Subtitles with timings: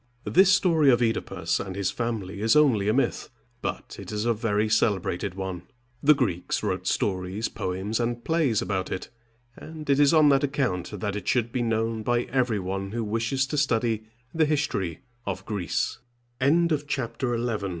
[0.25, 3.29] This story of OEdipus and his family is only a myth,
[3.61, 5.61] but it is a very celebrated one.
[6.01, 9.09] The Greeks wrote stories, poems, and plays about it,
[9.55, 13.03] and it is on that account that it should be known by every one who
[13.03, 14.97] wishes to study th